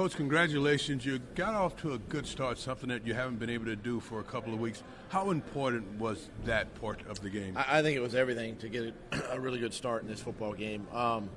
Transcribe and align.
Coach, 0.00 0.16
congratulations. 0.16 1.04
You 1.04 1.18
got 1.34 1.52
off 1.52 1.76
to 1.82 1.92
a 1.92 1.98
good 1.98 2.26
start, 2.26 2.56
something 2.56 2.88
that 2.88 3.06
you 3.06 3.12
haven't 3.12 3.38
been 3.38 3.50
able 3.50 3.66
to 3.66 3.76
do 3.76 4.00
for 4.00 4.18
a 4.18 4.24
couple 4.24 4.54
of 4.54 4.58
weeks. 4.58 4.82
How 5.10 5.30
important 5.30 5.98
was 5.98 6.30
that 6.46 6.74
part 6.80 7.06
of 7.06 7.20
the 7.20 7.28
game? 7.28 7.54
I, 7.54 7.80
I 7.80 7.82
think 7.82 7.98
it 7.98 8.00
was 8.00 8.14
everything 8.14 8.56
to 8.60 8.70
get 8.70 8.94
a 9.30 9.38
really 9.38 9.58
good 9.58 9.74
start 9.74 10.00
in 10.00 10.08
this 10.08 10.18
football 10.18 10.54
game. 10.54 10.86
Um, 10.94 11.28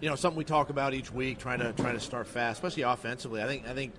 you 0.00 0.08
know, 0.08 0.16
something 0.16 0.38
we 0.38 0.44
talk 0.44 0.70
about 0.70 0.94
each 0.94 1.12
week, 1.12 1.36
trying 1.36 1.58
to 1.58 1.74
trying 1.74 1.92
to 1.92 2.00
start 2.00 2.28
fast, 2.28 2.56
especially 2.64 2.84
offensively. 2.84 3.42
I 3.42 3.46
think 3.46 3.68
I 3.68 3.74
think 3.74 3.92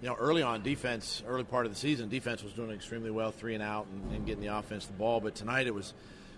you 0.00 0.06
know 0.06 0.14
early 0.14 0.42
on 0.42 0.62
defense, 0.62 1.24
early 1.26 1.42
part 1.42 1.66
of 1.66 1.72
the 1.72 1.78
season, 1.78 2.08
defense 2.08 2.44
was 2.44 2.52
doing 2.52 2.70
extremely 2.70 3.10
well, 3.10 3.32
three 3.32 3.54
and 3.54 3.64
out, 3.64 3.88
and, 3.92 4.12
and 4.14 4.26
getting 4.26 4.44
the 4.44 4.56
offense 4.56 4.86
the 4.86 4.92
ball. 4.92 5.18
But 5.18 5.34
tonight 5.34 5.66
it 5.66 5.74
was 5.74 5.92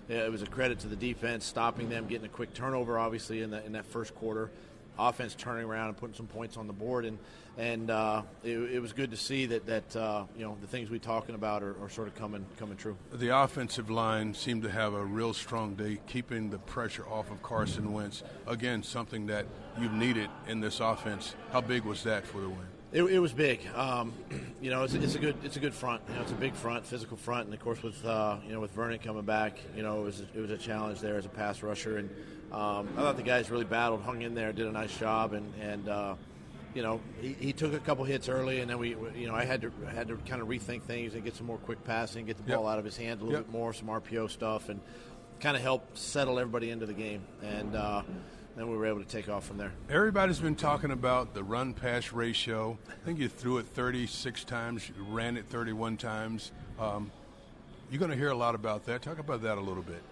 it 0.08 0.32
was 0.32 0.40
a 0.40 0.46
credit 0.46 0.78
to 0.78 0.88
the 0.88 0.96
defense, 0.96 1.44
stopping 1.44 1.90
them, 1.90 2.06
getting 2.06 2.24
a 2.24 2.30
quick 2.30 2.54
turnover, 2.54 2.98
obviously 2.98 3.42
in 3.42 3.50
that 3.50 3.66
in 3.66 3.72
that 3.72 3.84
first 3.84 4.14
quarter 4.14 4.50
offense 4.98 5.34
turning 5.34 5.64
around 5.64 5.88
and 5.88 5.96
putting 5.96 6.14
some 6.14 6.26
points 6.26 6.56
on 6.56 6.66
the 6.66 6.72
board, 6.72 7.04
and 7.04 7.18
and 7.58 7.90
uh, 7.90 8.22
it, 8.44 8.56
it, 8.56 8.80
was 8.80 8.92
good 8.92 9.10
to 9.10 9.16
see 9.16 9.46
that 9.46 9.66
that 9.66 9.96
uh, 9.96 10.24
you 10.36 10.44
know 10.44 10.56
the 10.60 10.66
things 10.66 10.90
we're 10.90 10.98
talking 10.98 11.34
about 11.34 11.62
are, 11.62 11.74
are, 11.82 11.88
sort 11.88 12.08
of 12.08 12.14
coming 12.14 12.44
coming 12.58 12.76
true. 12.76 12.96
The 13.12 13.36
offensive 13.36 13.90
line 13.90 14.34
seemed 14.34 14.62
to 14.64 14.70
have 14.70 14.94
a 14.94 15.04
real 15.04 15.32
strong 15.32 15.74
day, 15.74 16.00
keeping 16.06 16.50
the 16.50 16.58
pressure 16.58 17.06
off 17.08 17.30
of 17.30 17.42
Carson 17.42 17.92
Wentz. 17.92 18.22
Again, 18.46 18.82
something 18.82 19.26
that 19.26 19.46
you've 19.80 19.92
needed 19.92 20.28
in 20.48 20.60
this 20.60 20.80
offense. 20.80 21.34
How 21.52 21.60
big 21.60 21.84
was 21.84 22.02
that 22.04 22.26
for 22.26 22.40
the 22.40 22.48
win? 22.48 22.75
It, 22.92 23.02
it 23.02 23.18
was 23.18 23.32
big. 23.32 23.60
Um, 23.74 24.12
you 24.62 24.70
know, 24.70 24.84
it's, 24.84 24.94
it's, 24.94 25.14
a 25.14 25.18
good 25.18 25.36
it's 25.44 25.56
a 25.56 25.60
good 25.60 25.74
front. 25.74 26.02
You 26.08 26.14
know, 26.14 26.22
it's 26.22 26.32
a 26.32 26.36
big 26.36 26.54
front, 26.54 26.86
physical 26.86 27.16
front, 27.16 27.46
and 27.46 27.54
of 27.54 27.60
course 27.60 27.82
with 27.82 28.04
uh, 28.04 28.36
you 28.46 28.52
know 28.52 28.60
with 28.60 28.70
Vernon 28.72 28.98
coming 28.98 29.24
back, 29.24 29.58
you 29.76 29.82
know, 29.82 30.00
it 30.00 30.04
was 30.04 30.22
it 30.34 30.40
was 30.40 30.50
a 30.50 30.58
challenge 30.58 31.00
there 31.00 31.16
as 31.16 31.26
a 31.26 31.30
pass 31.30 31.62
rusher 31.62 31.98
and 31.98 32.10
um, 32.52 32.88
I 32.96 33.00
thought 33.02 33.16
the 33.16 33.22
guys 33.22 33.50
really 33.50 33.64
battled, 33.64 34.02
hung 34.02 34.22
in 34.22 34.34
there, 34.34 34.52
did 34.52 34.66
a 34.66 34.72
nice 34.72 34.96
job, 34.96 35.32
and 35.32 35.52
and 35.60 35.88
uh, 35.88 36.14
you 36.74 36.82
know 36.82 37.00
he, 37.20 37.32
he, 37.34 37.52
took 37.52 37.74
a 37.74 37.78
couple 37.80 38.04
hits 38.04 38.28
early, 38.28 38.60
and 38.60 38.70
then 38.70 38.78
we 38.78 38.90
you 39.16 39.26
know 39.26 39.34
I 39.34 39.44
had 39.44 39.62
to 39.62 39.72
had 39.92 40.08
to 40.08 40.16
kind 40.18 40.40
of 40.40 40.48
rethink 40.48 40.82
things 40.82 41.14
and 41.14 41.24
get 41.24 41.34
some 41.34 41.46
more 41.46 41.58
quick 41.58 41.82
passing, 41.84 42.24
get 42.24 42.36
the 42.36 42.54
ball 42.54 42.68
out 42.68 42.78
of 42.78 42.84
his 42.84 42.96
hands 42.96 43.20
a 43.20 43.24
little 43.24 43.40
yep. 43.40 43.46
bit 43.46 43.52
more, 43.52 43.72
some 43.72 43.88
RPO 43.88 44.30
stuff, 44.30 44.68
and 44.68 44.80
kind 45.40 45.56
of 45.56 45.62
help 45.62 45.98
settle 45.98 46.38
everybody 46.38 46.70
into 46.70 46.86
the 46.86 46.94
game, 46.94 47.22
and 47.42 47.74
uh, 47.74 48.02
then 48.56 48.70
we 48.70 48.76
were 48.76 48.86
able 48.86 49.00
to 49.00 49.08
take 49.08 49.28
off 49.28 49.46
from 49.46 49.58
there. 49.58 49.72
Everybody's 49.90 50.40
been 50.40 50.56
talking 50.56 50.90
about 50.90 51.34
the 51.34 51.44
run 51.44 51.74
pass 51.74 52.12
ratio. 52.12 52.78
I 52.88 53.04
think 53.04 53.18
you 53.18 53.28
threw 53.28 53.58
it 53.58 53.66
36 53.66 54.44
times, 54.44 54.88
you 54.88 55.04
ran 55.04 55.36
it 55.36 55.46
31 55.46 55.96
times. 55.96 56.52
Um, 56.78 57.10
you're 57.90 58.00
going 58.00 58.10
to 58.10 58.16
hear 58.16 58.30
a 58.30 58.36
lot 58.36 58.54
about 58.54 58.86
that. 58.86 59.02
Talk 59.02 59.18
about 59.18 59.42
that 59.42 59.58
a 59.58 59.60
little 59.60 59.82
bit 59.82 60.02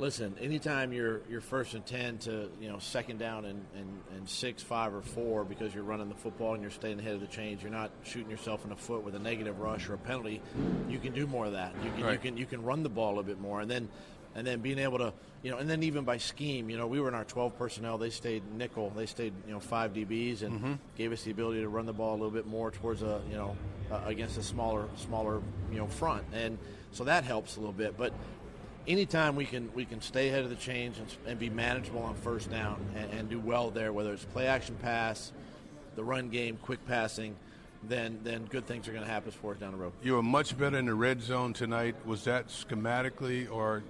listen, 0.00 0.34
anytime 0.40 0.92
you're 0.92 1.20
you're 1.28 1.40
first 1.40 1.74
and 1.74 1.84
ten 1.84 2.18
to 2.18 2.50
you 2.60 2.68
know 2.68 2.78
second 2.78 3.18
down 3.18 3.44
and, 3.44 3.64
and, 3.76 4.00
and 4.16 4.28
six, 4.28 4.62
five, 4.62 4.94
or 4.94 5.02
four 5.02 5.44
because 5.44 5.74
you're 5.74 5.84
running 5.84 6.08
the 6.08 6.14
football 6.14 6.54
and 6.54 6.62
you're 6.62 6.70
staying 6.70 6.98
ahead 6.98 7.14
of 7.14 7.20
the 7.20 7.26
chains, 7.26 7.62
you're 7.62 7.70
not 7.70 7.90
shooting 8.02 8.30
yourself 8.30 8.64
in 8.64 8.70
the 8.70 8.76
foot 8.76 9.04
with 9.04 9.14
a 9.14 9.18
negative 9.18 9.60
rush 9.60 9.88
or 9.88 9.94
a 9.94 9.98
penalty. 9.98 10.40
You 10.88 10.98
can 10.98 11.12
do 11.12 11.26
more 11.26 11.46
of 11.46 11.52
that. 11.52 11.74
You 11.84 11.90
can 11.92 12.04
right. 12.04 12.12
you 12.12 12.18
can 12.18 12.36
you 12.36 12.46
can 12.46 12.62
run 12.62 12.82
the 12.82 12.88
ball 12.88 13.18
a 13.18 13.22
bit 13.22 13.40
more, 13.40 13.60
and 13.60 13.70
then 13.70 13.88
and 14.34 14.46
then 14.46 14.60
being 14.60 14.78
able 14.78 14.98
to 14.98 15.12
you 15.42 15.50
know, 15.50 15.56
and 15.56 15.70
then 15.70 15.82
even 15.82 16.04
by 16.04 16.18
scheme, 16.18 16.68
you 16.68 16.76
know, 16.76 16.86
we 16.86 17.00
were 17.00 17.08
in 17.08 17.14
our 17.14 17.24
12 17.24 17.56
personnel. 17.56 17.96
They 17.96 18.10
stayed 18.10 18.42
nickel. 18.52 18.92
They 18.94 19.06
stayed 19.06 19.32
you 19.46 19.54
know 19.54 19.60
five 19.60 19.94
DBs 19.94 20.42
and 20.42 20.60
mm-hmm. 20.60 20.72
gave 20.96 21.12
us 21.12 21.22
the 21.22 21.30
ability 21.30 21.60
to 21.62 21.68
run 21.68 21.86
the 21.86 21.94
ball 21.94 22.12
a 22.12 22.18
little 22.18 22.30
bit 22.30 22.46
more 22.46 22.70
towards 22.70 23.02
a 23.02 23.20
you 23.30 23.36
know 23.36 23.56
uh, 23.90 24.02
against 24.04 24.36
a 24.36 24.42
smaller 24.42 24.86
smaller 24.96 25.40
you 25.72 25.78
know 25.78 25.86
front 25.86 26.24
and 26.32 26.58
so 26.92 27.04
that 27.04 27.24
helps 27.24 27.56
a 27.56 27.60
little 27.60 27.72
bit. 27.72 27.96
But 27.96 28.12
anytime 28.86 29.36
we 29.36 29.44
can 29.44 29.70
we 29.74 29.84
can 29.84 30.00
stay 30.00 30.28
ahead 30.28 30.44
of 30.44 30.50
the 30.50 30.56
chains 30.56 30.98
and, 30.98 31.08
and 31.26 31.38
be 31.38 31.48
manageable 31.50 32.02
on 32.02 32.14
first 32.16 32.50
down 32.50 32.84
and, 32.96 33.10
and, 33.12 33.30
do 33.30 33.38
well 33.38 33.70
there, 33.70 33.92
whether 33.92 34.12
it's 34.12 34.24
play 34.24 34.46
action 34.46 34.76
pass, 34.82 35.32
the 35.94 36.04
run 36.04 36.28
game, 36.28 36.58
quick 36.60 36.84
passing, 36.86 37.36
then 37.84 38.18
then 38.24 38.44
good 38.46 38.66
things 38.66 38.88
are 38.88 38.92
going 38.92 39.04
to 39.04 39.10
happen 39.10 39.30
for 39.30 39.52
us 39.52 39.58
down 39.58 39.72
the 39.72 39.78
road. 39.78 39.92
You 40.02 40.14
were 40.14 40.22
much 40.22 40.58
better 40.58 40.78
in 40.78 40.86
the 40.86 40.94
red 40.94 41.22
zone 41.22 41.52
tonight. 41.52 41.94
Was 42.04 42.24
that 42.24 42.48
schematically 42.48 43.50
or? 43.50 43.82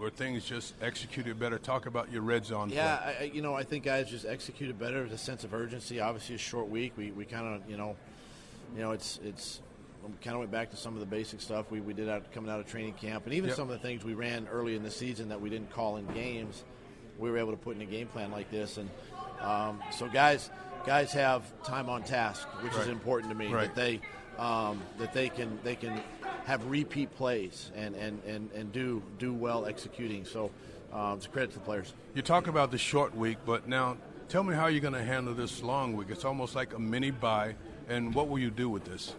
Were 0.00 0.08
things 0.08 0.46
just 0.46 0.72
executed 0.80 1.38
better? 1.38 1.58
Talk 1.58 1.84
about 1.84 2.10
your 2.10 2.22
red 2.22 2.46
zone. 2.46 2.70
Yeah, 2.70 3.12
I, 3.20 3.24
you 3.24 3.42
know, 3.42 3.54
I 3.54 3.64
think 3.64 3.84
guys 3.84 4.08
just 4.08 4.24
executed 4.24 4.78
better. 4.78 5.02
A 5.02 5.18
sense 5.18 5.44
of 5.44 5.52
urgency. 5.52 6.00
Obviously, 6.00 6.36
a 6.36 6.38
short 6.38 6.70
week. 6.70 6.94
We, 6.96 7.10
we 7.10 7.26
kind 7.26 7.46
of, 7.46 7.68
you 7.68 7.76
know, 7.76 7.96
you 8.74 8.80
know, 8.80 8.92
it's 8.92 9.20
it's 9.22 9.60
we 10.02 10.12
kind 10.22 10.34
of 10.34 10.38
went 10.40 10.50
back 10.50 10.70
to 10.70 10.76
some 10.76 10.94
of 10.94 11.00
the 11.00 11.06
basic 11.06 11.42
stuff 11.42 11.70
we, 11.70 11.82
we 11.82 11.92
did 11.92 12.08
out 12.08 12.32
coming 12.32 12.50
out 12.50 12.60
of 12.60 12.66
training 12.66 12.94
camp, 12.94 13.26
and 13.26 13.34
even 13.34 13.48
yep. 13.48 13.56
some 13.56 13.68
of 13.68 13.74
the 13.74 13.86
things 13.86 14.02
we 14.02 14.14
ran 14.14 14.48
early 14.50 14.74
in 14.74 14.82
the 14.82 14.90
season 14.90 15.28
that 15.28 15.38
we 15.38 15.50
didn't 15.50 15.70
call 15.70 15.98
in 15.98 16.06
games. 16.14 16.64
We 17.18 17.30
were 17.30 17.36
able 17.36 17.50
to 17.50 17.58
put 17.58 17.76
in 17.76 17.82
a 17.82 17.86
game 17.86 18.06
plan 18.06 18.30
like 18.30 18.50
this, 18.50 18.78
and 18.78 18.88
um, 19.42 19.82
so 19.92 20.08
guys 20.08 20.48
guys 20.86 21.12
have 21.12 21.44
time 21.62 21.90
on 21.90 22.04
task, 22.04 22.48
which 22.62 22.72
right. 22.72 22.82
is 22.82 22.88
important 22.88 23.32
to 23.32 23.38
me. 23.38 23.52
Right. 23.52 23.66
That 23.66 23.74
they 23.74 24.00
um, 24.40 24.80
that 24.98 25.12
they 25.12 25.28
can 25.28 25.58
they 25.62 25.76
can 25.76 26.00
have 26.46 26.64
repeat 26.66 27.14
plays 27.14 27.70
and, 27.76 27.94
and, 27.94 28.20
and, 28.26 28.50
and 28.52 28.72
do 28.72 29.02
do 29.18 29.32
well 29.32 29.66
executing. 29.66 30.24
So 30.24 30.50
um, 30.92 31.18
it's 31.18 31.26
a 31.26 31.28
credit 31.28 31.52
to 31.52 31.58
the 31.58 31.64
players. 31.64 31.94
You 32.14 32.22
talk 32.22 32.48
about 32.48 32.72
the 32.72 32.78
short 32.78 33.14
week, 33.14 33.38
but 33.46 33.68
now 33.68 33.98
tell 34.28 34.42
me 34.42 34.54
how 34.54 34.66
you're 34.66 34.80
going 34.80 34.94
to 34.94 35.04
handle 35.04 35.34
this 35.34 35.62
long 35.62 35.94
week. 35.94 36.08
It's 36.10 36.24
almost 36.24 36.56
like 36.56 36.74
a 36.74 36.78
mini 36.78 37.12
bye, 37.12 37.54
and 37.88 38.12
what 38.14 38.28
will 38.28 38.38
you 38.40 38.50
do 38.50 38.68
with 38.68 38.84
this? 38.84 39.14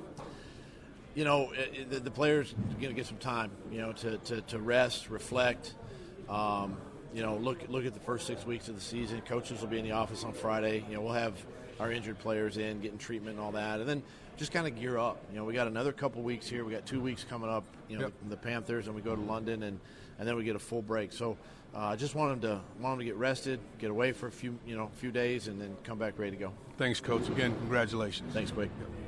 you 1.13 1.25
know, 1.25 1.51
the, 1.89 1.99
the 1.99 2.11
players 2.11 2.53
going 2.79 2.89
to 2.89 2.93
get 2.93 3.05
some 3.05 3.17
time, 3.17 3.51
you 3.71 3.81
know, 3.81 3.91
to, 3.93 4.17
to, 4.17 4.41
to 4.41 4.59
rest, 4.59 5.09
reflect. 5.09 5.75
Um, 6.29 6.77
you 7.13 7.21
know, 7.21 7.35
look 7.35 7.67
look 7.67 7.85
at 7.85 7.93
the 7.93 7.99
first 7.99 8.25
six 8.25 8.45
weeks 8.45 8.69
of 8.69 8.75
the 8.75 8.81
season. 8.81 9.19
Coaches 9.21 9.59
will 9.59 9.67
be 9.67 9.79
in 9.79 9.83
the 9.83 9.91
office 9.91 10.23
on 10.23 10.31
Friday. 10.31 10.85
You 10.87 10.95
know, 10.95 11.01
we'll 11.01 11.13
have 11.13 11.33
our 11.81 11.91
injured 11.91 12.19
players 12.19 12.57
in, 12.57 12.79
getting 12.79 12.99
treatment 12.99 13.37
and 13.37 13.43
all 13.43 13.51
that, 13.53 13.79
and 13.79 13.89
then 13.89 14.03
just 14.37 14.51
kind 14.51 14.67
of 14.67 14.79
gear 14.79 14.99
up. 14.99 15.17
You 15.31 15.39
know, 15.39 15.45
we 15.45 15.53
got 15.53 15.67
another 15.67 15.91
couple 15.91 16.21
weeks 16.21 16.47
here. 16.47 16.63
We 16.63 16.71
got 16.71 16.85
two 16.85 17.01
weeks 17.01 17.25
coming 17.27 17.49
up. 17.49 17.63
You 17.89 17.97
know, 17.97 18.03
yep. 18.05 18.13
the, 18.23 18.29
the, 18.29 18.37
Panthers, 18.37 18.85
and 18.85 18.95
we 18.95 19.01
go 19.01 19.15
to 19.15 19.21
London, 19.21 19.63
and 19.63 19.79
and 20.19 20.27
then 20.27 20.35
we 20.35 20.43
get 20.43 20.55
a 20.55 20.59
full 20.59 20.83
break. 20.83 21.11
So 21.11 21.37
I 21.73 21.93
uh, 21.93 21.95
just 21.95 22.13
want 22.13 22.41
them 22.41 22.51
to 22.51 22.61
want 22.81 22.93
them 22.93 22.99
to 22.99 23.05
get 23.05 23.15
rested, 23.15 23.59
get 23.79 23.89
away 23.89 24.11
for 24.11 24.27
a 24.27 24.31
few 24.31 24.57
you 24.65 24.77
know 24.77 24.89
few 24.93 25.11
days, 25.11 25.47
and 25.47 25.59
then 25.59 25.75
come 25.83 25.97
back 25.97 26.19
ready 26.19 26.31
to 26.31 26.37
go. 26.37 26.53
Thanks, 26.77 27.01
coach. 27.01 27.27
Again, 27.29 27.55
congratulations. 27.55 28.31
Thanks, 28.31 28.51
Quick. 28.51 28.69
Yep. 28.79 29.00